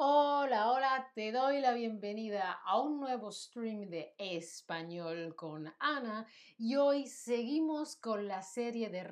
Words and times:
Hola, 0.00 0.70
hola, 0.70 1.10
te 1.12 1.32
doy 1.32 1.60
la 1.60 1.72
bienvenida 1.72 2.52
a 2.64 2.80
un 2.80 3.00
nuevo 3.00 3.32
stream 3.32 3.90
de 3.90 4.14
español 4.16 5.34
con 5.34 5.74
Ana 5.80 6.24
y 6.56 6.76
hoy 6.76 7.08
seguimos 7.08 7.96
con 7.96 8.28
la 8.28 8.42
serie 8.42 8.90
de, 8.90 9.02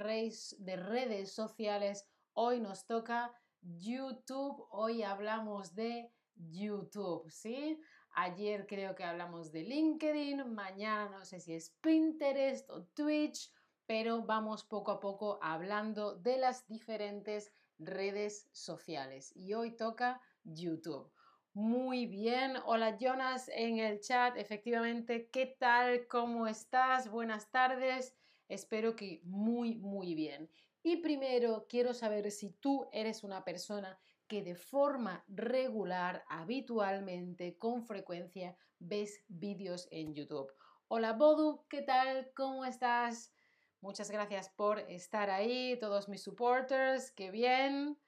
de 0.58 0.76
redes 0.76 1.32
sociales. 1.32 2.08
Hoy 2.34 2.60
nos 2.60 2.86
toca 2.86 3.32
YouTube, 3.62 4.64
hoy 4.70 5.02
hablamos 5.02 5.74
de 5.74 6.12
YouTube, 6.36 7.28
¿sí? 7.32 7.80
Ayer 8.14 8.68
creo 8.68 8.94
que 8.94 9.02
hablamos 9.02 9.50
de 9.50 9.64
LinkedIn, 9.64 10.54
mañana 10.54 11.18
no 11.18 11.24
sé 11.24 11.40
si 11.40 11.54
es 11.54 11.70
Pinterest 11.80 12.70
o 12.70 12.84
Twitch, 12.94 13.52
pero 13.86 14.22
vamos 14.22 14.62
poco 14.62 14.92
a 14.92 15.00
poco 15.00 15.40
hablando 15.42 16.14
de 16.14 16.38
las 16.38 16.68
diferentes 16.68 17.52
redes 17.80 18.48
sociales. 18.52 19.32
Y 19.34 19.54
hoy 19.54 19.72
toca 19.72 20.20
YouTube. 20.46 21.10
Muy 21.52 22.06
bien, 22.06 22.56
hola 22.66 22.98
Jonas 22.98 23.50
en 23.54 23.78
el 23.78 24.00
chat, 24.00 24.36
efectivamente, 24.36 25.30
¿qué 25.30 25.56
tal? 25.58 26.06
¿Cómo 26.06 26.46
estás? 26.46 27.10
Buenas 27.10 27.50
tardes, 27.50 28.14
espero 28.48 28.94
que 28.94 29.22
muy, 29.24 29.76
muy 29.76 30.14
bien. 30.14 30.50
Y 30.82 30.98
primero 30.98 31.66
quiero 31.68 31.94
saber 31.94 32.30
si 32.30 32.50
tú 32.50 32.86
eres 32.92 33.24
una 33.24 33.42
persona 33.42 33.98
que 34.28 34.42
de 34.42 34.54
forma 34.54 35.24
regular, 35.28 36.24
habitualmente, 36.28 37.56
con 37.56 37.82
frecuencia, 37.84 38.56
ves 38.78 39.24
vídeos 39.28 39.88
en 39.90 40.14
YouTube. 40.14 40.52
Hola 40.88 41.14
Bodu, 41.14 41.64
¿qué 41.68 41.82
tal? 41.82 42.30
¿Cómo 42.34 42.64
estás? 42.64 43.32
Muchas 43.80 44.10
gracias 44.10 44.48
por 44.50 44.80
estar 44.80 45.30
ahí, 45.30 45.78
todos 45.80 46.08
mis 46.08 46.22
supporters, 46.22 47.10
qué 47.12 47.30
bien. 47.30 47.98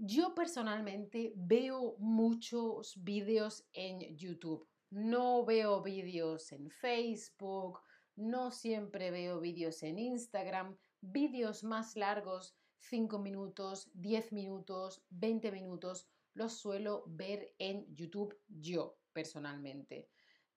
Yo 0.00 0.32
personalmente 0.32 1.32
veo 1.34 1.96
muchos 1.98 3.02
vídeos 3.02 3.68
en 3.72 4.16
YouTube. 4.16 4.64
No 4.90 5.44
veo 5.44 5.82
vídeos 5.82 6.52
en 6.52 6.70
Facebook, 6.70 7.80
no 8.14 8.52
siempre 8.52 9.10
veo 9.10 9.40
vídeos 9.40 9.82
en 9.82 9.98
Instagram, 9.98 10.78
vídeos 11.00 11.64
más 11.64 11.96
largos, 11.96 12.56
5 12.78 13.18
minutos, 13.18 13.90
10 13.94 14.32
minutos, 14.32 15.04
20 15.10 15.50
minutos, 15.50 16.08
los 16.32 16.52
suelo 16.52 17.02
ver 17.08 17.56
en 17.58 17.84
YouTube 17.96 18.38
yo 18.46 19.00
personalmente. 19.12 20.08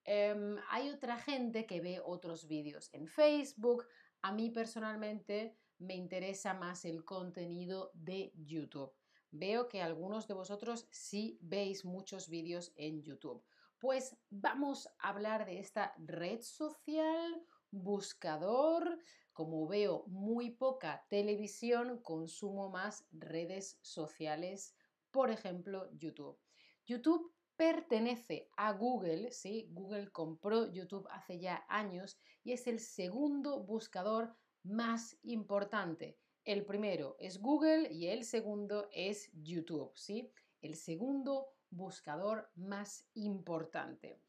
Em, 0.03 0.55
hay 0.69 0.91
otra 0.91 1.17
gente 1.17 1.65
que 1.65 1.81
ve 1.81 1.99
otros 1.99 2.47
vídeos 2.47 2.93
en 2.93 3.07
Facebook. 3.07 3.87
A 4.21 4.31
mí 4.31 4.51
personalmente 4.51 5.57
me 5.79 5.95
interesa 5.95 6.53
más 6.53 6.85
el 6.85 7.03
contenido 7.03 7.89
de 7.95 8.31
YouTube. 8.35 8.93
Veo 9.31 9.69
que 9.69 9.81
algunos 9.81 10.27
de 10.27 10.33
vosotros 10.33 10.87
sí 10.91 11.39
veis 11.41 11.85
muchos 11.85 12.29
vídeos 12.29 12.73
en 12.75 13.01
YouTube. 13.01 13.43
Pues 13.79 14.15
vamos 14.29 14.87
a 14.99 15.09
hablar 15.09 15.45
de 15.45 15.59
esta 15.59 15.93
red 15.97 16.41
social, 16.41 17.41
buscador. 17.71 18.99
Como 19.33 19.65
veo 19.67 20.03
muy 20.07 20.51
poca 20.51 21.05
televisión, 21.09 22.01
consumo 22.03 22.69
más 22.69 23.07
redes 23.11 23.79
sociales, 23.81 24.75
por 25.09 25.31
ejemplo, 25.31 25.89
YouTube. 25.93 26.37
YouTube 26.85 27.33
pertenece 27.55 28.49
a 28.57 28.73
Google, 28.73 29.31
¿sí? 29.31 29.69
Google 29.71 30.11
compró 30.11 30.71
YouTube 30.71 31.07
hace 31.09 31.39
ya 31.39 31.65
años 31.69 32.19
y 32.43 32.51
es 32.51 32.67
el 32.67 32.79
segundo 32.79 33.63
buscador 33.63 34.35
más 34.63 35.17
importante. 35.23 36.20
El 36.43 36.65
primero 36.65 37.17
es 37.19 37.39
Google 37.39 37.91
y 37.91 38.07
el 38.07 38.25
segundo 38.25 38.89
es 38.91 39.29
YouTube, 39.43 39.91
¿sí? 39.95 40.31
El 40.63 40.75
segundo 40.75 41.53
buscador 41.69 42.49
más 42.55 43.05
importante. 43.13 44.19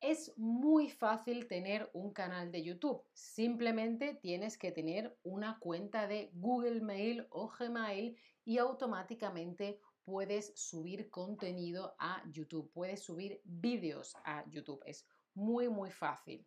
Es 0.00 0.36
muy 0.36 0.90
fácil 0.90 1.46
tener 1.46 1.88
un 1.92 2.12
canal 2.12 2.50
de 2.50 2.64
YouTube. 2.64 3.02
Simplemente 3.12 4.14
tienes 4.14 4.58
que 4.58 4.72
tener 4.72 5.16
una 5.22 5.58
cuenta 5.60 6.08
de 6.08 6.30
Google 6.34 6.80
Mail 6.80 7.26
o 7.30 7.48
Gmail 7.48 8.16
y 8.44 8.58
automáticamente 8.58 9.80
puedes 10.04 10.52
subir 10.56 11.10
contenido 11.10 11.94
a 11.98 12.22
YouTube, 12.30 12.70
puedes 12.72 13.04
subir 13.04 13.40
vídeos 13.44 14.16
a 14.24 14.44
YouTube. 14.50 14.82
Es 14.84 15.06
muy, 15.34 15.68
muy 15.68 15.90
fácil. 15.92 16.44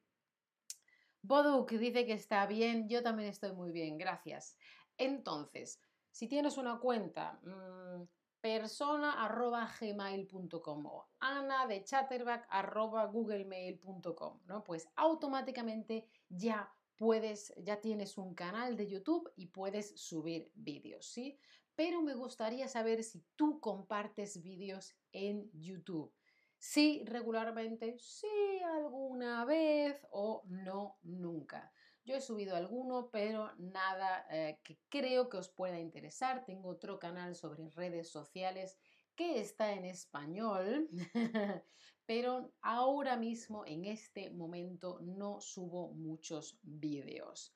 Boduk 1.21 1.71
dice 1.71 2.05
que 2.05 2.13
está 2.13 2.45
bien, 2.45 2.88
yo 2.88 3.03
también 3.03 3.27
estoy 3.29 3.51
muy 3.51 3.71
bien, 3.71 3.97
gracias. 3.97 4.57
Entonces, 4.99 5.81
si 6.11 6.27
tienes 6.27 6.57
una 6.57 6.79
cuenta 6.79 7.39
mmm, 7.43 8.03
persona.gmail.com 8.41 10.85
o 10.85 11.09
ana 11.19 11.65
de 11.67 11.83
chatterback.googlemail.com, 11.83 14.39
¿no? 14.45 14.63
Pues 14.63 14.88
automáticamente 14.95 16.07
ya 16.29 16.71
puedes, 16.95 17.53
ya 17.57 17.81
tienes 17.81 18.17
un 18.17 18.33
canal 18.35 18.77
de 18.77 18.88
YouTube 18.88 19.29
y 19.35 19.47
puedes 19.47 19.99
subir 19.99 20.51
vídeos, 20.53 21.07
¿sí? 21.07 21.38
Pero 21.75 22.01
me 22.01 22.13
gustaría 22.13 22.67
saber 22.67 23.03
si 23.03 23.23
tú 23.35 23.59
compartes 23.61 24.41
vídeos 24.41 24.95
en 25.13 25.49
YouTube. 25.53 26.11
Sí, 26.57 27.03
regularmente, 27.05 27.97
sí, 27.99 28.59
alguna 28.65 29.45
vez 29.45 30.05
o 30.11 30.43
no, 30.47 30.97
nunca. 31.03 31.71
Yo 32.09 32.15
he 32.15 32.21
subido 32.21 32.55
alguno, 32.55 33.11
pero 33.11 33.51
nada 33.59 34.25
eh, 34.31 34.59
que 34.63 34.79
creo 34.89 35.29
que 35.29 35.37
os 35.37 35.47
pueda 35.47 35.79
interesar. 35.79 36.43
Tengo 36.43 36.69
otro 36.69 36.97
canal 36.97 37.35
sobre 37.35 37.69
redes 37.69 38.09
sociales 38.09 38.79
que 39.15 39.39
está 39.39 39.73
en 39.73 39.85
español, 39.85 40.89
pero 42.07 42.51
ahora 42.63 43.15
mismo, 43.15 43.63
en 43.63 43.85
este 43.85 44.31
momento, 44.31 44.97
no 45.03 45.39
subo 45.39 45.93
muchos 45.93 46.57
vídeos. 46.63 47.55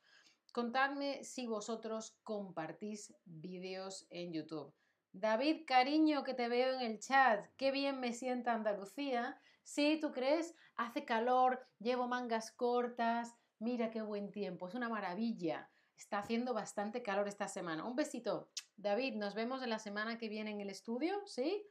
Contadme 0.51 1.23
si 1.23 1.47
vosotros 1.47 2.19
compartís 2.21 3.11
vídeos 3.25 4.05
en 4.11 4.33
YouTube. 4.33 4.71
David, 5.13 5.63
cariño, 5.65 6.23
que 6.23 6.35
te 6.35 6.47
veo 6.47 6.75
en 6.75 6.81
el 6.81 6.99
chat. 6.99 7.43
Qué 7.57 7.71
bien 7.71 7.99
me 7.99 8.13
sienta 8.13 8.53
Andalucía. 8.53 9.35
Sí, 9.63 9.97
¿tú 9.99 10.11
crees? 10.11 10.53
Hace 10.75 11.05
calor, 11.05 11.59
llevo 11.79 12.07
mangas 12.07 12.51
cortas, 12.51 13.35
Mira 13.59 13.91
qué 13.91 14.01
buen 14.01 14.31
tiempo, 14.31 14.67
es 14.67 14.75
una 14.75 14.89
maravilla. 14.89 15.69
Está 15.97 16.19
haciendo 16.19 16.53
bastante 16.53 17.01
calor 17.01 17.27
esta 17.27 17.47
semana. 17.47 17.85
Un 17.85 17.95
besito. 17.95 18.49
David, 18.75 19.15
nos 19.15 19.35
vemos 19.35 19.61
en 19.63 19.69
la 19.69 19.79
semana 19.79 20.17
que 20.17 20.27
viene 20.27 20.51
en 20.51 20.59
el 20.59 20.69
estudio, 20.69 21.21
¿sí? 21.25 21.65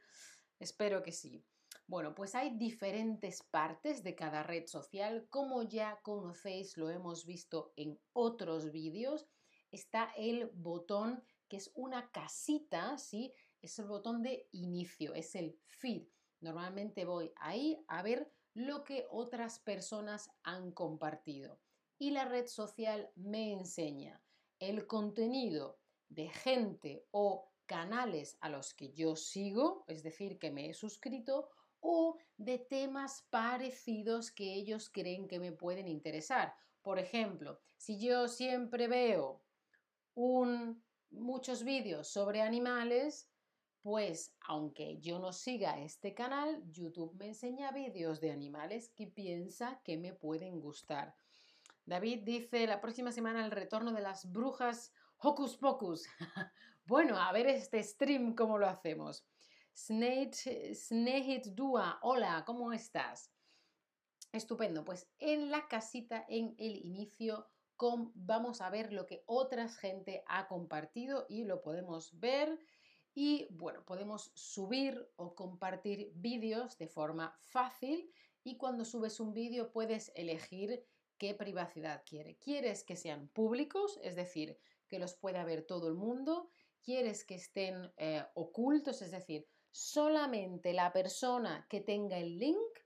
Espero 0.59 1.03
que 1.03 1.11
sí. 1.11 1.45
Bueno, 1.85 2.15
pues 2.15 2.33
hay 2.33 2.57
diferentes 2.57 3.43
partes 3.43 4.01
de 4.03 4.15
cada 4.15 4.41
red 4.41 4.65
social. 4.67 5.27
Como 5.29 5.63
ya 5.63 5.99
conocéis, 6.01 6.77
lo 6.77 6.89
hemos 6.89 7.25
visto 7.25 7.73
en 7.75 7.99
otros 8.13 8.71
vídeos, 8.71 9.27
está 9.71 10.11
el 10.15 10.49
botón 10.53 11.23
que 11.49 11.57
es 11.57 11.71
una 11.75 12.09
casita, 12.11 12.97
¿sí? 12.97 13.33
Es 13.61 13.77
el 13.77 13.85
botón 13.85 14.23
de 14.23 14.47
inicio, 14.51 15.13
es 15.13 15.35
el 15.35 15.59
feed. 15.67 16.07
Normalmente 16.39 17.05
voy 17.05 17.31
ahí 17.35 17.83
a 17.87 18.01
ver 18.01 18.31
lo 18.53 18.83
que 18.83 19.05
otras 19.09 19.59
personas 19.59 20.31
han 20.43 20.71
compartido 20.71 21.59
y 22.03 22.11
la 22.11 22.25
red 22.25 22.47
social 22.47 23.09
me 23.15 23.53
enseña 23.53 24.21
el 24.59 24.87
contenido 24.87 25.79
de 26.09 26.27
gente 26.27 27.07
o 27.11 27.49
canales 27.65 28.37
a 28.41 28.49
los 28.49 28.73
que 28.73 28.91
yo 28.91 29.15
sigo, 29.15 29.85
es 29.87 30.03
decir, 30.03 30.37
que 30.37 30.51
me 30.51 30.69
he 30.69 30.73
suscrito, 30.73 31.47
o 31.79 32.17
de 32.35 32.59
temas 32.59 33.25
parecidos 33.29 34.31
que 34.31 34.53
ellos 34.53 34.89
creen 34.89 35.29
que 35.29 35.39
me 35.39 35.53
pueden 35.53 35.87
interesar. 35.87 36.53
Por 36.81 36.99
ejemplo, 36.99 37.61
si 37.77 37.97
yo 37.97 38.27
siempre 38.27 38.89
veo 38.89 39.41
muchos 41.09 41.63
vídeos 41.63 42.09
sobre 42.09 42.41
animales, 42.41 43.29
pues 43.81 44.35
aunque 44.41 44.99
yo 44.99 45.19
no 45.19 45.31
siga 45.31 45.79
este 45.79 46.13
canal, 46.13 46.61
YouTube 46.69 47.15
me 47.15 47.27
enseña 47.27 47.71
vídeos 47.71 48.19
de 48.19 48.31
animales 48.31 48.89
que 48.89 49.07
piensa 49.07 49.79
que 49.85 49.97
me 49.97 50.11
pueden 50.11 50.59
gustar. 50.59 51.15
David 51.85 52.21
dice, 52.23 52.65
la 52.67 52.79
próxima 52.81 53.11
semana 53.11 53.43
el 53.43 53.51
retorno 53.51 53.91
de 53.91 54.01
las 54.01 54.31
brujas 54.31 54.93
Hocus 55.17 55.57
Pocus. 55.57 56.07
bueno, 56.85 57.17
a 57.17 57.31
ver 57.31 57.47
este 57.47 57.83
stream 57.83 58.35
cómo 58.35 58.57
lo 58.57 58.67
hacemos. 58.67 59.25
Snehit 59.75 61.45
Dua, 61.47 61.99
hola, 62.01 62.43
¿cómo 62.45 62.71
estás? 62.71 63.31
Estupendo, 64.31 64.83
pues 64.85 65.09
en 65.19 65.51
la 65.51 65.67
casita, 65.67 66.25
en 66.27 66.55
el 66.57 66.77
inicio, 66.85 67.49
vamos 68.15 68.61
a 68.61 68.69
ver 68.69 68.93
lo 68.93 69.05
que 69.05 69.23
otra 69.25 69.67
gente 69.67 70.23
ha 70.27 70.47
compartido 70.47 71.25
y 71.27 71.43
lo 71.43 71.61
podemos 71.61 72.17
ver. 72.19 72.57
Y 73.13 73.47
bueno, 73.51 73.83
podemos 73.85 74.31
subir 74.35 75.07
o 75.17 75.35
compartir 75.35 76.11
vídeos 76.15 76.77
de 76.77 76.87
forma 76.87 77.35
fácil 77.39 78.11
y 78.43 78.57
cuando 78.57 78.85
subes 78.85 79.19
un 79.19 79.33
vídeo 79.33 79.71
puedes 79.71 80.11
elegir 80.15 80.83
qué 81.23 81.33
privacidad 81.33 82.03
quiere. 82.05 82.35
¿Quieres 82.35 82.83
que 82.83 82.97
sean 82.97 83.29
públicos, 83.29 83.97
es 84.03 84.17
decir, 84.17 84.59
que 84.89 84.99
los 84.99 85.13
pueda 85.15 85.45
ver 85.45 85.63
todo 85.63 85.87
el 85.87 85.93
mundo? 85.93 86.49
¿Quieres 86.81 87.23
que 87.23 87.35
estén 87.35 87.93
eh, 87.95 88.25
ocultos, 88.33 89.01
es 89.01 89.11
decir, 89.11 89.47
Solamente 89.75 90.71
la 90.71 90.93
persona 90.93 91.65
que 91.67 91.81
tenga 91.81 92.19
el 92.19 92.37
link 92.37 92.77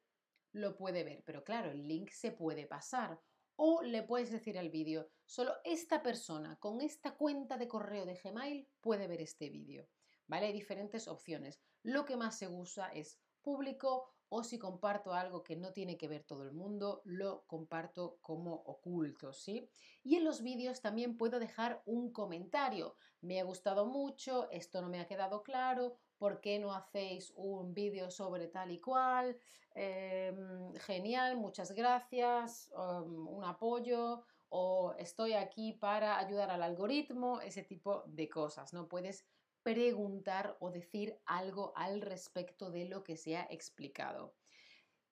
lo 0.54 0.78
puede 0.78 1.04
ver, 1.04 1.22
pero 1.26 1.44
claro, 1.44 1.70
el 1.70 1.86
link 1.86 2.12
se 2.12 2.32
puede 2.32 2.66
pasar. 2.66 3.20
O 3.58 3.82
le 3.82 4.04
puedes 4.04 4.32
decir 4.32 4.58
al 4.58 4.70
vídeo, 4.70 5.10
solo 5.26 5.54
esta 5.66 6.02
persona 6.02 6.58
con 6.62 6.80
esta 6.80 7.18
cuenta 7.18 7.58
de 7.58 7.68
correo 7.68 8.06
de 8.06 8.14
Gmail 8.14 8.70
puede 8.80 9.08
ver 9.08 9.22
este 9.22 9.50
vídeo. 9.50 9.90
¿Vale? 10.28 10.46
Hay 10.46 10.54
diferentes 10.54 11.10
opciones. 11.10 11.60
Lo 11.84 12.06
que 12.06 12.16
más 12.16 12.38
se 12.38 12.48
usa 12.48 12.88
es 12.94 13.20
público 13.42 14.14
o 14.30 14.44
si 14.44 14.60
comparto 14.60 15.14
algo 15.14 15.44
que 15.44 15.56
no 15.56 15.74
tiene 15.74 15.98
que 15.98 16.08
ver 16.08 16.24
todo 16.24 16.44
el 16.44 16.52
mundo, 16.52 17.02
lo 17.06 17.46
comparto 17.48 18.18
como 18.22 18.54
oculto, 18.66 19.34
¿sí? 19.34 19.70
Y 20.04 20.16
en 20.16 20.26
los 20.26 20.42
vídeos 20.42 20.82
también 20.82 21.18
puedo 21.18 21.40
dejar 21.40 21.82
un 21.86 22.12
comentario. 22.12 22.96
Me 23.22 23.40
ha 23.40 23.44
gustado 23.44 23.86
mucho, 23.86 24.50
esto 24.52 24.82
no 24.82 24.90
me 24.90 25.00
ha 25.00 25.08
quedado 25.08 25.44
claro, 25.44 25.96
¿por 26.18 26.42
qué 26.42 26.60
no 26.60 26.74
hacéis 26.74 27.32
un 27.36 27.74
vídeo 27.74 28.12
sobre 28.12 28.48
tal 28.48 28.72
y 28.72 28.80
cual? 28.80 29.38
Em, 29.76 30.74
genial, 30.76 31.38
muchas 31.38 31.72
gracias, 31.72 32.72
um, 32.76 33.28
un 33.28 33.44
apoyo 33.46 34.24
o 34.50 34.94
estoy 34.98 35.34
aquí 35.34 35.74
para 35.74 36.18
ayudar 36.18 36.50
al 36.50 36.64
algoritmo, 36.64 37.42
ese 37.42 37.64
tipo 37.64 38.04
de 38.08 38.30
cosas, 38.30 38.74
¿no? 38.74 38.88
Puedes 38.88 39.26
preguntar 39.68 40.56
o 40.62 40.72
decir 40.72 41.20
algo 41.26 41.74
al 41.76 42.00
respecto 42.00 42.72
de 42.72 42.86
lo 42.86 43.04
que 43.04 43.18
se 43.18 43.36
ha 43.36 43.46
explicado. 43.50 44.34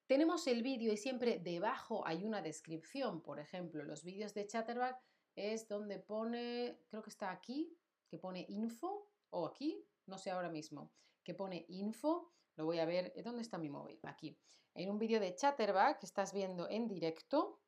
Tenemos 0.06 0.46
el 0.46 0.62
vídeo 0.62 0.94
y 0.94 0.96
siempre 0.96 1.38
debajo 1.38 2.06
hay 2.06 2.24
una 2.24 2.40
descripción. 2.40 3.20
Por 3.20 3.38
ejemplo, 3.38 3.84
los 3.84 4.02
vídeos 4.02 4.32
de 4.32 4.46
Chatterback 4.46 4.98
es 5.34 5.68
donde 5.68 5.98
pone, 5.98 6.80
creo 6.88 7.02
que 7.02 7.10
está 7.10 7.32
aquí, 7.32 7.76
que 8.08 8.16
pone 8.16 8.46
info, 8.48 9.12
o 9.28 9.44
aquí, 9.44 9.86
no 10.06 10.16
sé 10.16 10.30
ahora 10.30 10.48
mismo, 10.48 10.90
que 11.22 11.34
pone 11.34 11.66
info. 11.68 12.32
Lo 12.54 12.64
voy 12.64 12.78
a 12.78 12.86
ver, 12.86 13.12
¿dónde 13.22 13.42
está 13.42 13.58
mi 13.58 13.68
móvil? 13.68 14.00
Aquí. 14.04 14.38
En 14.72 14.88
un 14.88 14.98
vídeo 14.98 15.20
de 15.20 15.34
Chatterback 15.34 15.98
que 15.98 16.06
estás 16.06 16.32
viendo 16.32 16.66
en 16.70 16.88
directo, 16.88 17.60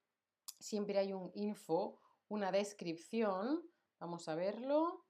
siempre 0.58 0.96
hay 0.96 1.12
un 1.12 1.30
info, 1.34 2.00
una 2.28 2.50
descripción. 2.50 3.62
Vamos 3.98 4.26
a 4.26 4.34
verlo, 4.36 5.04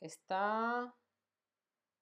está 0.00 0.92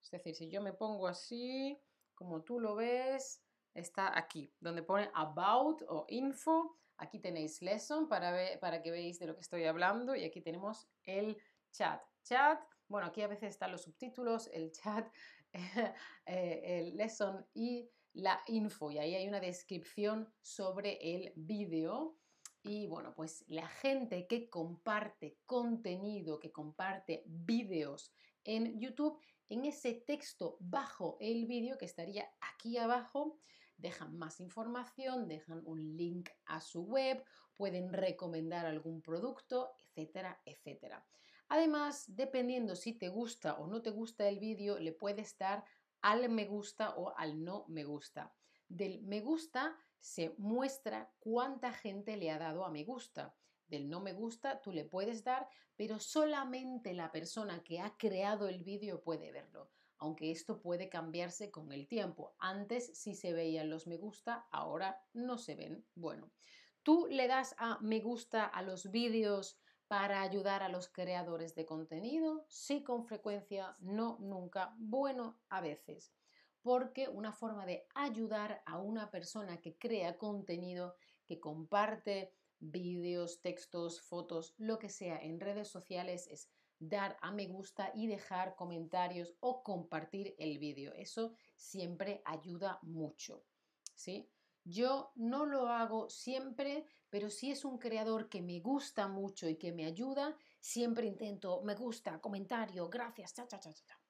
es 0.02 0.10
decir, 0.10 0.34
si 0.34 0.50
yo 0.50 0.60
me 0.60 0.72
pongo 0.72 1.06
así, 1.06 1.78
como 2.14 2.42
tú 2.42 2.60
lo 2.60 2.74
ves, 2.74 3.42
está 3.74 4.16
aquí, 4.18 4.52
donde 4.60 4.82
pone 4.82 5.10
about 5.14 5.82
o 5.88 6.06
info. 6.08 6.76
Aquí 6.96 7.20
tenéis 7.20 7.62
lesson 7.62 8.08
para, 8.08 8.32
ver, 8.32 8.58
para 8.58 8.82
que 8.82 8.90
veáis 8.90 9.18
de 9.18 9.26
lo 9.26 9.34
que 9.34 9.42
estoy 9.42 9.64
hablando 9.64 10.16
y 10.16 10.24
aquí 10.24 10.40
tenemos 10.40 10.88
el 11.04 11.36
chat. 11.70 12.02
Chat, 12.24 12.60
bueno, 12.88 13.06
aquí 13.06 13.22
a 13.22 13.28
veces 13.28 13.50
están 13.50 13.70
los 13.70 13.82
subtítulos, 13.82 14.48
el 14.52 14.72
chat, 14.72 15.06
eh, 16.26 16.62
el 16.80 16.96
lesson 16.96 17.46
y 17.54 17.88
la 18.14 18.40
info. 18.46 18.90
Y 18.90 18.98
ahí 18.98 19.14
hay 19.14 19.28
una 19.28 19.40
descripción 19.40 20.32
sobre 20.40 20.98
el 21.14 21.32
vídeo. 21.36 22.16
Y 22.62 22.86
bueno, 22.88 23.14
pues 23.14 23.44
la 23.46 23.68
gente 23.68 24.26
que 24.26 24.50
comparte 24.50 25.38
contenido, 25.46 26.40
que 26.40 26.50
comparte 26.50 27.22
vídeos 27.26 28.12
en 28.44 28.78
YouTube, 28.80 29.20
en 29.48 29.64
ese 29.64 29.94
texto 29.94 30.56
bajo 30.60 31.16
el 31.20 31.46
vídeo 31.46 31.78
que 31.78 31.84
estaría 31.84 32.28
aquí 32.40 32.76
abajo, 32.78 33.38
dejan 33.76 34.16
más 34.16 34.40
información, 34.40 35.28
dejan 35.28 35.62
un 35.64 35.96
link 35.96 36.30
a 36.46 36.60
su 36.60 36.82
web, 36.82 37.24
pueden 37.54 37.92
recomendar 37.92 38.66
algún 38.66 39.02
producto, 39.02 39.70
etcétera, 39.78 40.40
etcétera. 40.44 41.06
Además, 41.48 42.04
dependiendo 42.08 42.76
si 42.76 42.92
te 42.92 43.08
gusta 43.08 43.54
o 43.54 43.66
no 43.66 43.80
te 43.80 43.90
gusta 43.90 44.28
el 44.28 44.38
vídeo, 44.38 44.78
le 44.78 44.92
puedes 44.92 45.36
dar 45.38 45.64
al 46.02 46.28
me 46.28 46.44
gusta 46.44 46.94
o 46.96 47.16
al 47.16 47.42
no 47.42 47.64
me 47.68 47.84
gusta. 47.84 48.34
Del 48.68 49.02
me 49.02 49.20
gusta 49.20 49.76
se 49.98 50.34
muestra 50.38 51.10
cuánta 51.18 51.72
gente 51.72 52.16
le 52.16 52.30
ha 52.30 52.38
dado 52.38 52.64
a 52.64 52.70
me 52.70 52.84
gusta 52.84 53.34
del 53.68 53.88
no 53.88 54.00
me 54.00 54.12
gusta, 54.12 54.60
tú 54.60 54.72
le 54.72 54.84
puedes 54.84 55.24
dar, 55.24 55.48
pero 55.76 55.98
solamente 55.98 56.92
la 56.92 57.10
persona 57.12 57.62
que 57.62 57.80
ha 57.80 57.96
creado 57.96 58.48
el 58.48 58.64
vídeo 58.64 59.02
puede 59.02 59.32
verlo, 59.32 59.70
aunque 59.98 60.30
esto 60.30 60.60
puede 60.60 60.88
cambiarse 60.88 61.50
con 61.50 61.72
el 61.72 61.86
tiempo. 61.86 62.34
Antes 62.38 62.90
sí 62.98 63.14
se 63.14 63.32
veían 63.32 63.70
los 63.70 63.86
me 63.86 63.96
gusta, 63.96 64.46
ahora 64.50 65.02
no 65.12 65.38
se 65.38 65.54
ven. 65.54 65.86
Bueno, 65.94 66.30
tú 66.82 67.06
le 67.10 67.28
das 67.28 67.54
a 67.58 67.78
me 67.80 68.00
gusta 68.00 68.44
a 68.44 68.62
los 68.62 68.90
vídeos 68.90 69.58
para 69.86 70.22
ayudar 70.22 70.62
a 70.62 70.68
los 70.68 70.88
creadores 70.88 71.54
de 71.54 71.64
contenido, 71.64 72.44
sí 72.48 72.82
con 72.82 73.06
frecuencia, 73.06 73.76
no 73.80 74.18
nunca, 74.20 74.74
bueno 74.78 75.40
a 75.48 75.60
veces 75.60 76.12
porque 76.62 77.08
una 77.08 77.32
forma 77.32 77.64
de 77.64 77.86
ayudar 77.94 78.62
a 78.66 78.78
una 78.78 79.10
persona 79.10 79.58
que 79.60 79.78
crea 79.78 80.18
contenido, 80.18 80.96
que 81.24 81.40
comparte 81.40 82.34
vídeos, 82.60 83.40
textos, 83.40 84.00
fotos, 84.00 84.54
lo 84.58 84.78
que 84.78 84.88
sea 84.88 85.18
en 85.18 85.40
redes 85.40 85.68
sociales 85.68 86.26
es 86.28 86.48
dar 86.78 87.16
a 87.20 87.32
me 87.32 87.46
gusta 87.46 87.90
y 87.94 88.06
dejar 88.06 88.54
comentarios 88.54 89.34
o 89.40 89.62
compartir 89.62 90.34
el 90.38 90.58
vídeo. 90.58 90.92
Eso 90.94 91.32
siempre 91.56 92.22
ayuda 92.24 92.78
mucho. 92.82 93.44
¿sí? 93.94 94.28
Yo 94.64 95.12
no 95.16 95.46
lo 95.46 95.68
hago 95.68 96.08
siempre, 96.10 96.84
pero 97.08 97.30
si 97.30 97.50
es 97.50 97.64
un 97.64 97.78
creador 97.78 98.28
que 98.28 98.42
me 98.42 98.60
gusta 98.60 99.08
mucho 99.08 99.48
y 99.48 99.56
que 99.56 99.72
me 99.72 99.86
ayuda, 99.86 100.36
siempre 100.60 101.06
intento 101.06 101.62
me 101.62 101.74
gusta, 101.74 102.20
comentario, 102.20 102.88
gracias, 102.88 103.34
cha, 103.34 103.48
cha, 103.48 103.58
cha, 103.58 103.72
cha. 103.72 104.00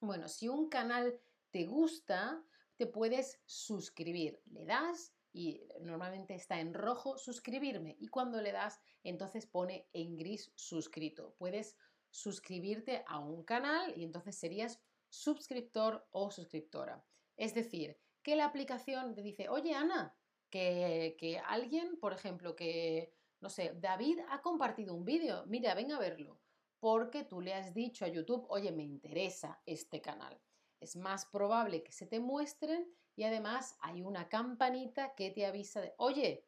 Bueno, 0.00 0.28
si 0.28 0.48
un 0.48 0.68
canal 0.68 1.18
te 1.50 1.64
gusta, 1.64 2.42
te 2.76 2.86
puedes 2.86 3.40
suscribir. 3.46 4.40
Le 4.46 4.66
das 4.66 5.15
y 5.36 5.60
normalmente 5.82 6.34
está 6.34 6.60
en 6.60 6.72
rojo 6.72 7.18
suscribirme 7.18 7.94
y 8.00 8.08
cuando 8.08 8.40
le 8.40 8.52
das 8.52 8.80
entonces 9.04 9.44
pone 9.46 9.86
en 9.92 10.16
gris 10.16 10.50
suscrito. 10.54 11.34
Puedes 11.36 11.76
suscribirte 12.10 13.04
a 13.06 13.18
un 13.18 13.44
canal 13.44 13.92
y 13.98 14.02
entonces 14.02 14.34
serías 14.38 14.80
suscriptor 15.10 16.08
o 16.10 16.30
suscriptora. 16.30 17.04
Es 17.36 17.52
decir, 17.52 17.98
que 18.22 18.34
la 18.34 18.46
aplicación 18.46 19.14
te 19.14 19.20
dice, 19.20 19.50
oye 19.50 19.74
Ana, 19.74 20.16
que, 20.48 21.16
que 21.18 21.38
alguien, 21.38 21.98
por 22.00 22.14
ejemplo, 22.14 22.56
que, 22.56 23.12
no 23.42 23.50
sé, 23.50 23.74
David 23.78 24.20
ha 24.30 24.40
compartido 24.40 24.94
un 24.94 25.04
vídeo, 25.04 25.44
mira, 25.46 25.74
ven 25.74 25.92
a 25.92 25.98
verlo, 25.98 26.40
porque 26.80 27.24
tú 27.24 27.42
le 27.42 27.52
has 27.52 27.74
dicho 27.74 28.06
a 28.06 28.08
YouTube, 28.08 28.46
oye, 28.48 28.72
me 28.72 28.84
interesa 28.84 29.60
este 29.66 30.00
canal. 30.00 30.40
Es 30.80 30.96
más 30.96 31.26
probable 31.26 31.82
que 31.82 31.92
se 31.92 32.06
te 32.06 32.20
muestren 32.20 32.90
y 33.16 33.24
además 33.24 33.76
hay 33.80 34.02
una 34.02 34.28
campanita 34.28 35.14
que 35.14 35.30
te 35.30 35.46
avisa 35.46 35.80
de, 35.80 35.94
oye, 35.96 36.44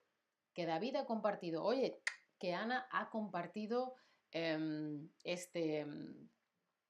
que 0.52 0.66
David 0.66 0.96
ha 0.96 1.06
compartido, 1.06 1.64
oye, 1.64 2.00
que 2.38 2.54
Ana 2.54 2.86
ha 2.92 3.08
compartido 3.10 3.94
em, 4.30 5.08
este 5.24 5.80
em, 5.80 6.28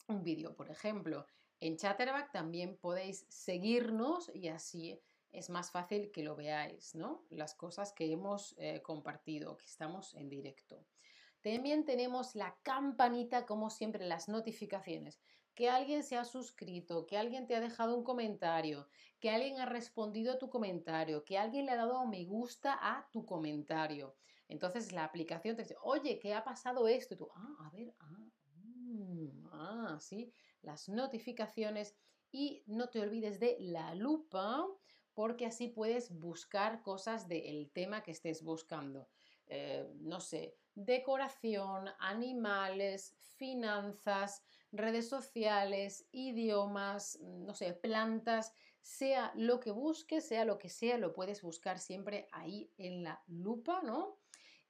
un 0.08 0.24
vídeo, 0.24 0.54
por 0.54 0.70
ejemplo. 0.70 1.26
En 1.60 1.76
Chatterback 1.76 2.32
también 2.32 2.76
podéis 2.76 3.24
seguirnos 3.28 4.30
y 4.34 4.48
así 4.48 5.00
es 5.30 5.50
más 5.50 5.70
fácil 5.70 6.10
que 6.10 6.22
lo 6.22 6.34
veáis, 6.34 6.94
¿no? 6.94 7.24
Las 7.30 7.54
cosas 7.54 7.92
que 7.92 8.10
hemos 8.10 8.54
eh, 8.58 8.82
compartido, 8.82 9.56
que 9.56 9.66
estamos 9.66 10.14
en 10.14 10.28
directo. 10.28 10.84
También 11.40 11.84
tenemos 11.84 12.34
la 12.34 12.56
campanita, 12.62 13.46
como 13.46 13.70
siempre, 13.70 14.06
las 14.06 14.28
notificaciones 14.28 15.20
que 15.58 15.68
alguien 15.68 16.04
se 16.04 16.16
ha 16.16 16.24
suscrito, 16.24 17.04
que 17.04 17.18
alguien 17.18 17.48
te 17.48 17.56
ha 17.56 17.60
dejado 17.60 17.96
un 17.96 18.04
comentario, 18.04 18.86
que 19.18 19.28
alguien 19.28 19.58
ha 19.58 19.66
respondido 19.66 20.32
a 20.32 20.38
tu 20.38 20.48
comentario, 20.48 21.24
que 21.24 21.36
alguien 21.36 21.66
le 21.66 21.72
ha 21.72 21.76
dado 21.76 22.06
me 22.06 22.24
gusta 22.26 22.78
a 22.80 23.10
tu 23.10 23.26
comentario. 23.26 24.14
Entonces 24.46 24.92
la 24.92 25.02
aplicación 25.02 25.56
te 25.56 25.62
dice, 25.62 25.74
oye, 25.82 26.20
¿qué 26.20 26.32
ha 26.32 26.44
pasado 26.44 26.86
esto? 26.86 27.14
Y 27.14 27.16
tú, 27.16 27.28
ah, 27.34 27.56
a 27.66 27.70
ver, 27.70 27.92
ah, 27.98 28.30
mm, 28.54 29.48
ah, 29.50 29.98
sí, 30.00 30.32
las 30.62 30.88
notificaciones. 30.88 31.96
Y 32.30 32.62
no 32.66 32.88
te 32.88 33.00
olvides 33.00 33.40
de 33.40 33.56
la 33.58 33.96
lupa, 33.96 34.64
porque 35.12 35.44
así 35.44 35.66
puedes 35.66 36.16
buscar 36.16 36.82
cosas 36.82 37.26
del 37.26 37.72
tema 37.72 38.04
que 38.04 38.12
estés 38.12 38.44
buscando. 38.44 39.08
Eh, 39.48 39.90
no 39.96 40.20
sé, 40.20 40.56
decoración, 40.76 41.88
animales, 41.98 43.16
finanzas, 43.18 44.44
redes 44.72 45.08
sociales, 45.08 46.06
idiomas, 46.12 47.18
no 47.20 47.54
sé, 47.54 47.72
plantas, 47.72 48.52
sea 48.82 49.32
lo 49.34 49.60
que 49.60 49.70
busques, 49.70 50.26
sea 50.26 50.44
lo 50.44 50.58
que 50.58 50.68
sea, 50.68 50.98
lo 50.98 51.12
puedes 51.12 51.42
buscar 51.42 51.78
siempre 51.78 52.28
ahí 52.32 52.72
en 52.78 53.02
la 53.02 53.22
lupa, 53.26 53.82
¿no? 53.82 54.18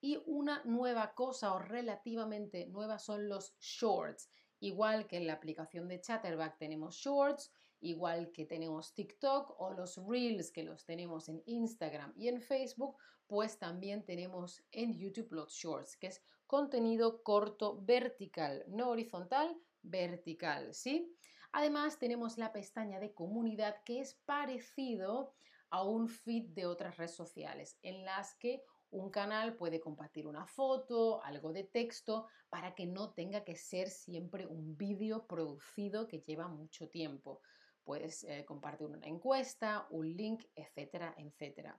Y 0.01 0.23
una 0.27 0.63
nueva 0.65 1.15
cosa 1.15 1.55
o 1.55 1.59
relativamente 1.59 2.67
nueva 2.67 2.99
son 2.99 3.29
los 3.29 3.57
shorts. 3.61 4.31
Igual 4.61 5.07
que 5.07 5.17
en 5.17 5.27
la 5.27 5.35
aplicación 5.35 5.89
de 5.89 6.01
Chatterback 6.01 6.59
tenemos 6.59 6.97
shorts, 6.97 7.53
igual 7.81 8.33
que 8.33 8.45
tenemos 8.45 8.95
TikTok 8.95 9.55
o 9.61 9.73
los 9.73 9.97
reels 10.05 10.51
que 10.51 10.65
los 10.65 10.85
tenemos 10.85 11.29
en 11.29 11.43
Instagram 11.47 12.13
y 12.17 12.29
en 12.29 12.41
Facebook, 12.41 12.97
pues 13.29 13.59
también 13.59 14.05
tenemos 14.05 14.65
en 14.73 14.97
YouTube 14.97 15.33
los 15.33 15.53
shorts, 15.53 15.97
que 15.97 16.09
es 16.09 16.23
contenido 16.47 17.23
corto 17.23 17.81
vertical, 17.83 18.65
no 18.69 18.89
horizontal, 18.89 19.57
vertical, 19.83 20.75
¿sí? 20.75 21.15
Además, 21.53 21.99
tenemos 21.99 22.39
la 22.39 22.53
pestaña 22.53 23.01
de 23.01 23.15
comunidad 23.15 23.83
que 23.85 24.01
es 24.01 24.15
parecido 24.27 25.35
a 25.71 25.83
un 25.83 26.09
feed 26.09 26.51
de 26.51 26.67
otras 26.67 26.97
redes 26.97 27.15
sociales 27.15 27.79
en 27.83 28.05
las 28.05 28.35
que 28.37 28.63
un 28.91 29.11
canal 29.11 29.55
puede 29.57 29.81
compartir 29.81 30.27
una 30.27 30.47
foto, 30.47 31.23
algo 31.23 31.53
de 31.53 31.65
texto, 31.65 32.27
para 32.49 32.75
que 32.75 32.87
no 32.87 33.13
tenga 33.13 33.45
que 33.45 33.55
ser 33.55 33.91
siempre 33.91 34.47
un 34.47 34.77
vídeo 34.79 35.27
producido 35.27 36.09
que 36.09 36.21
lleva 36.21 36.49
mucho 36.49 36.89
tiempo. 36.89 37.43
Puedes 37.85 38.25
eh, 38.25 38.45
compartir 38.47 38.87
una 38.87 39.07
encuesta, 39.07 39.87
un 39.91 40.17
link, 40.17 40.45
etcétera, 40.55 41.15
etcétera. 41.19 41.79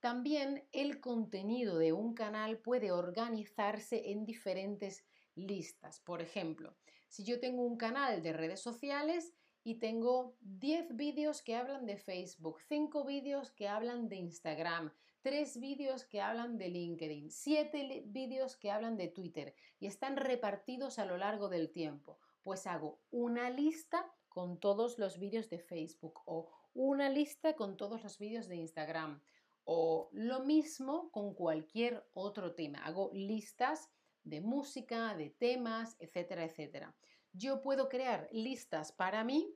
También 0.00 0.68
el 0.72 1.00
contenido 1.00 1.78
de 1.78 1.92
un 1.92 2.14
canal 2.14 2.58
puede 2.58 2.90
organizarse 2.90 4.10
en 4.10 4.24
diferentes 4.24 5.04
listas. 5.34 6.00
Por 6.00 6.22
ejemplo, 6.22 6.76
si 7.08 7.24
yo 7.24 7.40
tengo 7.40 7.62
un 7.62 7.76
canal 7.76 8.22
de 8.22 8.32
redes 8.32 8.60
sociales 8.60 9.34
y 9.64 9.76
tengo 9.76 10.36
10 10.40 10.96
vídeos 10.96 11.42
que 11.42 11.56
hablan 11.56 11.86
de 11.86 11.96
Facebook, 11.96 12.60
5 12.68 13.04
vídeos 13.04 13.50
que 13.50 13.68
hablan 13.68 14.08
de 14.08 14.16
Instagram, 14.16 14.92
3 15.22 15.60
vídeos 15.60 16.04
que 16.04 16.20
hablan 16.20 16.58
de 16.58 16.68
LinkedIn, 16.68 17.30
7 17.30 18.04
vídeos 18.06 18.56
que 18.56 18.70
hablan 18.70 18.96
de 18.96 19.08
Twitter 19.08 19.54
y 19.80 19.86
están 19.86 20.16
repartidos 20.16 20.98
a 20.98 21.04
lo 21.04 21.16
largo 21.16 21.48
del 21.48 21.70
tiempo, 21.70 22.18
pues 22.42 22.66
hago 22.66 23.00
una 23.10 23.50
lista 23.50 24.10
con 24.28 24.60
todos 24.60 24.98
los 24.98 25.18
vídeos 25.18 25.50
de 25.50 25.58
Facebook 25.58 26.20
o 26.26 26.50
una 26.74 27.10
lista 27.10 27.56
con 27.56 27.76
todos 27.76 28.02
los 28.04 28.18
vídeos 28.18 28.48
de 28.48 28.56
Instagram 28.56 29.20
o 29.64 30.08
lo 30.12 30.40
mismo 30.40 31.10
con 31.10 31.34
cualquier 31.34 32.08
otro 32.14 32.54
tema. 32.54 32.78
Hago 32.84 33.10
listas 33.12 33.90
de 34.28 34.40
música, 34.40 35.14
de 35.14 35.30
temas, 35.30 35.96
etcétera, 35.98 36.44
etcétera. 36.44 36.96
Yo 37.32 37.60
puedo 37.60 37.88
crear 37.88 38.28
listas 38.32 38.92
para 38.92 39.24
mí, 39.24 39.54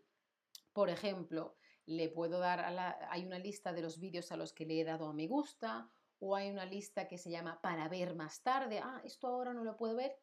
por 0.73 0.91
ejemplo, 0.91 1.57
le 1.87 2.09
puedo 2.09 2.38
dar 2.38 2.61
a 2.61 2.71
la, 2.71 2.99
hay 3.11 3.25
una 3.26 3.38
lista 3.38 3.73
de 3.73 3.83
los 3.83 3.99
vídeos 3.99 4.31
a 4.33 4.37
los 4.37 4.52
que 4.52 4.67
le 4.67 4.81
he 4.81 4.85
dado 4.85 5.09
a 5.09 5.12
me 5.12 5.26
gusta 5.26 5.91
o 6.19 6.37
hay 6.37 6.50
una 6.50 6.64
lista 6.64 7.09
que 7.09 7.19
se 7.19 7.31
llama 7.31 7.61
para 7.61 7.88
ver 7.88 8.14
más 8.14 8.43
tarde. 8.43 8.81
Ah, 8.83 9.00
esto 9.05 9.26
ahora 9.26 9.52
no 9.52 9.64
lo 9.64 9.76
puedo 9.76 9.97
ver, 9.97 10.17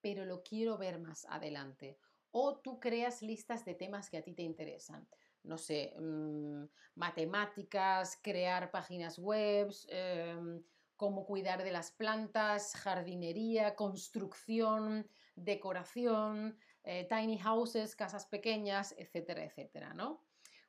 pero 0.00 0.26
lo 0.26 0.42
quiero 0.42 0.76
ver 0.76 1.00
más 1.00 1.24
adelante. 1.24 1.98
O 2.30 2.60
tú 2.60 2.78
creas 2.78 3.22
listas 3.22 3.64
de 3.64 3.74
temas 3.74 4.10
que 4.10 4.18
a 4.18 4.22
ti 4.22 4.34
te 4.34 4.42
interesan. 4.42 5.08
No 5.42 5.56
sé, 5.56 5.94
mm, 5.98 6.64
matemáticas, 6.96 8.20
crear 8.22 8.70
páginas 8.70 9.18
web, 9.18 9.72
em, 9.88 10.62
cómo 11.00 11.24
cuidar 11.24 11.64
de 11.64 11.72
las 11.72 11.92
plantas, 11.92 12.74
jardinería, 12.74 13.74
construcción, 13.74 15.08
decoración, 15.34 16.58
eh, 16.84 17.06
tiny 17.08 17.38
houses, 17.38 17.96
casas 17.96 18.26
pequeñas, 18.26 18.94
etcétera, 18.98 19.42
etcétera, 19.42 19.94
¿no? 19.94 20.22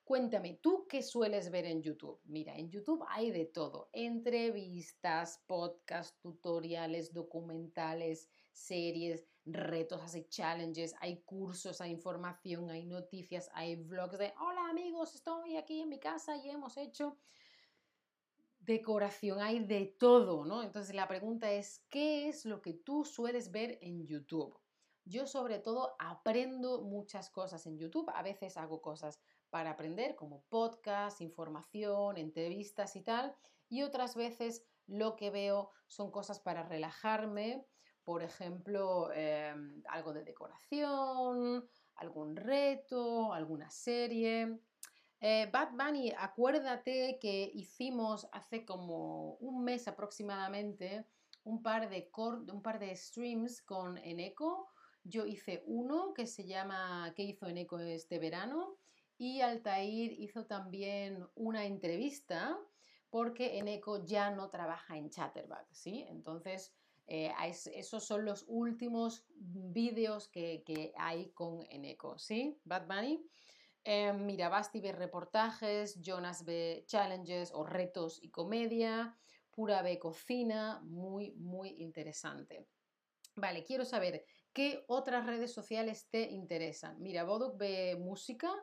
Cuéntame, 0.05 0.53
¿tú 0.61 0.87
qué 0.87 1.03
sueles 1.03 1.51
ver 1.51 1.65
en 1.65 1.81
YouTube? 1.81 2.21
Mira, 2.23 2.55
en 2.55 2.69
YouTube 2.69 3.03
hay 3.09 3.31
de 3.31 3.43
todo, 3.43 3.89
entrevistas, 3.91 5.43
podcasts, 5.47 6.17
tutoriales, 6.21 7.11
documentales, 7.11 8.29
series, 8.53 9.27
retos, 9.45 10.01
challenges, 10.29 10.95
hay 11.01 11.23
cursos, 11.23 11.81
hay 11.81 11.91
información, 11.91 12.69
hay 12.69 12.85
noticias, 12.85 13.49
hay 13.53 13.75
vlogs 13.75 14.17
de, 14.17 14.33
hola 14.39 14.69
amigos, 14.69 15.13
estoy 15.13 15.57
aquí 15.57 15.81
en 15.81 15.89
mi 15.89 15.99
casa 15.99 16.37
y 16.37 16.49
hemos 16.49 16.77
hecho 16.77 17.17
decoración, 18.71 19.41
hay 19.41 19.59
de 19.59 19.85
todo, 19.85 20.45
¿no? 20.45 20.63
Entonces 20.63 20.95
la 20.95 21.07
pregunta 21.07 21.51
es, 21.51 21.85
¿qué 21.89 22.29
es 22.29 22.45
lo 22.45 22.61
que 22.61 22.73
tú 22.73 23.03
sueles 23.03 23.51
ver 23.51 23.77
en 23.81 24.07
YouTube? 24.07 24.57
Yo 25.03 25.27
sobre 25.27 25.59
todo 25.59 25.95
aprendo 25.99 26.81
muchas 26.81 27.29
cosas 27.29 27.65
en 27.65 27.77
YouTube, 27.77 28.09
a 28.13 28.23
veces 28.23 28.55
hago 28.55 28.81
cosas 28.81 29.19
para 29.49 29.71
aprender 29.71 30.15
como 30.15 30.43
podcast, 30.47 31.19
información, 31.19 32.17
entrevistas 32.17 32.95
y 32.95 33.01
tal, 33.01 33.35
y 33.67 33.81
otras 33.81 34.15
veces 34.15 34.63
lo 34.87 35.15
que 35.17 35.29
veo 35.31 35.71
son 35.87 36.09
cosas 36.09 36.39
para 36.39 36.63
relajarme, 36.63 37.65
por 38.03 38.23
ejemplo, 38.23 39.11
em, 39.13 39.83
algo 39.89 40.13
de 40.13 40.23
decoración, 40.23 41.67
algún 41.95 42.35
reto, 42.37 43.33
alguna 43.33 43.69
serie. 43.69 44.59
Eh, 45.23 45.47
Bad 45.53 45.73
Bunny, 45.73 46.11
acuérdate 46.17 47.19
que 47.21 47.51
hicimos 47.53 48.27
hace 48.31 48.65
como 48.65 49.35
un 49.35 49.63
mes 49.63 49.87
aproximadamente 49.87 51.05
un 51.43 51.61
par 51.61 51.89
de, 51.91 52.09
un 52.51 52.61
par 52.63 52.79
de 52.79 52.95
streams 52.95 53.61
con 53.61 53.99
Eneco. 53.99 54.69
Yo 55.03 55.27
hice 55.27 55.63
uno 55.67 56.15
que 56.15 56.25
se 56.25 56.45
llama 56.45 57.13
¿Qué 57.15 57.21
hizo 57.21 57.45
Eneco 57.45 57.77
este 57.77 58.17
verano? 58.17 58.77
Y 59.19 59.41
Altair 59.41 60.11
hizo 60.11 60.47
también 60.47 61.23
una 61.35 61.65
entrevista 61.65 62.57
porque 63.11 63.59
Eneco 63.59 64.03
ya 64.03 64.31
no 64.31 64.49
trabaja 64.49 64.97
en 64.97 65.11
Chatterback, 65.11 65.67
¿sí? 65.71 66.03
Entonces, 66.09 66.73
eh, 67.05 67.31
esos 67.75 68.03
son 68.03 68.25
los 68.25 68.45
últimos 68.47 69.27
vídeos 69.35 70.29
que, 70.29 70.63
que 70.65 70.93
hay 70.97 71.29
con 71.31 71.61
Eneco, 71.69 72.17
¿sí? 72.17 72.59
Bad 72.63 72.87
Bunny. 72.87 73.23
Eh, 73.83 74.13
mira, 74.13 74.49
Basti 74.49 74.79
ve 74.79 74.91
reportajes, 74.91 75.99
Jonas 76.01 76.45
ve 76.45 76.83
challenges 76.87 77.51
o 77.53 77.63
retos 77.63 78.19
y 78.21 78.29
comedia, 78.29 79.17
Pura 79.49 79.81
ve 79.81 79.99
cocina, 79.99 80.81
muy, 80.83 81.31
muy 81.33 81.69
interesante. 81.81 82.67
Vale, 83.35 83.63
quiero 83.63 83.85
saber 83.85 84.25
qué 84.53 84.83
otras 84.87 85.25
redes 85.25 85.51
sociales 85.51 86.07
te 86.09 86.29
interesan. 86.29 87.01
Mira, 87.01 87.23
Boduk 87.23 87.57
ve 87.57 87.95
música 87.97 88.53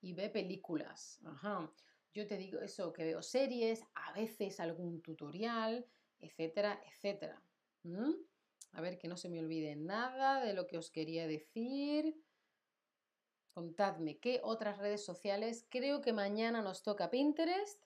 y 0.00 0.12
ve 0.12 0.30
películas. 0.30 1.20
Ajá. 1.24 1.72
Yo 2.12 2.26
te 2.26 2.36
digo 2.36 2.60
eso, 2.60 2.92
que 2.92 3.04
veo 3.04 3.22
series, 3.22 3.82
a 3.94 4.12
veces 4.12 4.60
algún 4.60 5.02
tutorial, 5.02 5.86
etcétera, 6.18 6.80
etcétera. 6.86 7.42
¿Mm? 7.82 8.12
A 8.72 8.80
ver 8.80 8.98
que 8.98 9.08
no 9.08 9.16
se 9.16 9.28
me 9.28 9.38
olvide 9.40 9.76
nada 9.76 10.44
de 10.44 10.54
lo 10.54 10.66
que 10.66 10.78
os 10.78 10.90
quería 10.90 11.26
decir. 11.26 12.14
Contadme 13.56 14.18
qué 14.18 14.42
otras 14.44 14.76
redes 14.76 15.02
sociales. 15.02 15.66
Creo 15.70 16.02
que 16.02 16.12
mañana 16.12 16.60
nos 16.60 16.82
toca 16.82 17.08
Pinterest 17.08 17.82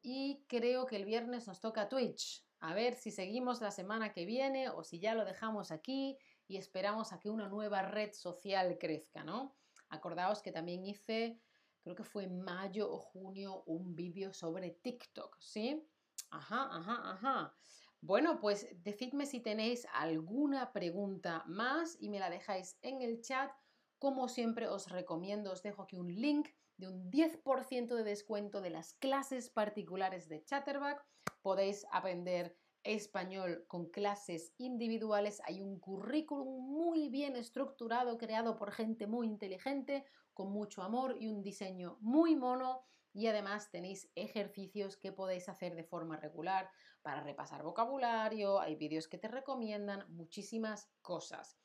y 0.00 0.44
creo 0.46 0.86
que 0.86 0.94
el 0.94 1.04
viernes 1.04 1.48
nos 1.48 1.60
toca 1.60 1.88
Twitch. 1.88 2.46
A 2.60 2.72
ver 2.72 2.94
si 2.94 3.10
seguimos 3.10 3.60
la 3.60 3.72
semana 3.72 4.12
que 4.12 4.24
viene 4.24 4.68
o 4.68 4.84
si 4.84 5.00
ya 5.00 5.14
lo 5.14 5.24
dejamos 5.24 5.72
aquí 5.72 6.16
y 6.46 6.56
esperamos 6.56 7.12
a 7.12 7.18
que 7.18 7.30
una 7.30 7.48
nueva 7.48 7.82
red 7.82 8.12
social 8.12 8.78
crezca, 8.78 9.24
¿no? 9.24 9.56
Acordaos 9.88 10.40
que 10.40 10.52
también 10.52 10.86
hice, 10.86 11.40
creo 11.82 11.96
que 11.96 12.04
fue 12.04 12.22
en 12.22 12.40
mayo 12.42 12.88
o 12.88 13.00
junio, 13.00 13.64
un 13.66 13.96
vídeo 13.96 14.32
sobre 14.32 14.70
TikTok, 14.70 15.36
¿sí? 15.40 15.84
Ajá, 16.30 16.68
ajá, 16.70 17.10
ajá. 17.10 17.56
Bueno, 18.00 18.38
pues 18.38 18.68
decidme 18.84 19.26
si 19.26 19.40
tenéis 19.40 19.84
alguna 19.92 20.72
pregunta 20.72 21.42
más 21.48 21.96
y 21.98 22.08
me 22.08 22.20
la 22.20 22.30
dejáis 22.30 22.78
en 22.82 23.02
el 23.02 23.20
chat 23.20 23.50
como 23.98 24.28
siempre 24.28 24.68
os 24.68 24.90
recomiendo, 24.90 25.52
os 25.52 25.62
dejo 25.62 25.82
aquí 25.82 25.96
un 25.96 26.14
link 26.14 26.48
de 26.76 26.88
un 26.88 27.10
10% 27.10 27.94
de 27.94 28.04
descuento 28.04 28.60
de 28.60 28.70
las 28.70 28.94
clases 28.94 29.48
particulares 29.50 30.28
de 30.28 30.44
Chatterback. 30.44 31.04
Podéis 31.42 31.86
aprender 31.90 32.56
español 32.82 33.64
con 33.66 33.90
clases 33.90 34.52
individuales. 34.58 35.40
Hay 35.44 35.60
un 35.60 35.80
currículum 35.80 36.70
muy 36.70 37.08
bien 37.08 37.36
estructurado, 37.36 38.18
creado 38.18 38.56
por 38.56 38.72
gente 38.72 39.06
muy 39.06 39.26
inteligente, 39.26 40.04
con 40.34 40.52
mucho 40.52 40.82
amor 40.82 41.16
y 41.18 41.28
un 41.28 41.42
diseño 41.42 41.96
muy 42.00 42.36
mono. 42.36 42.84
Y 43.12 43.28
además 43.28 43.70
tenéis 43.70 44.10
ejercicios 44.14 44.98
que 44.98 45.10
podéis 45.10 45.48
hacer 45.48 45.74
de 45.74 45.84
forma 45.84 46.18
regular 46.18 46.70
para 47.00 47.22
repasar 47.22 47.62
vocabulario, 47.62 48.60
hay 48.60 48.74
vídeos 48.74 49.08
que 49.08 49.16
te 49.16 49.28
recomiendan, 49.28 50.04
muchísimas 50.08 50.90
cosas. 51.00 51.56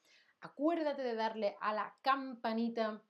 Acuérdate 0.42 1.04
de 1.04 1.16
darle 1.16 1.56
a 1.62 1.74
la 1.74 1.96
campanita 2.02 3.04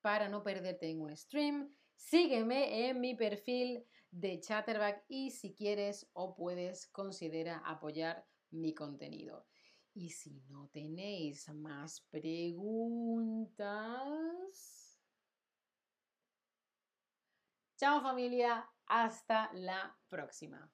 para 0.00 0.28
no 0.28 0.42
perderte 0.42 0.86
ningún 0.86 1.16
stream. 1.16 1.74
Sígueme 1.94 2.88
en 2.88 3.00
mi 3.00 3.14
perfil 3.14 3.84
de 4.10 4.40
Chatterback 4.40 5.04
y 5.08 5.30
si 5.30 5.54
quieres 5.54 6.08
o 6.12 6.34
puedes 6.34 6.86
considera 6.88 7.62
apoyar 7.64 8.26
mi 8.50 8.74
contenido. 8.74 9.46
Y 9.94 10.10
si 10.10 10.40
no 10.48 10.68
tenéis 10.68 11.48
más 11.48 12.00
preguntas... 12.10 13.58
Chao 17.76 18.00
familia, 18.00 18.68
hasta 18.86 19.52
la 19.52 19.96
próxima. 20.08 20.68